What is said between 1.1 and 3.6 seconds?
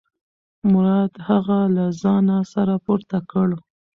هغه له ځانه سره پورته کړ.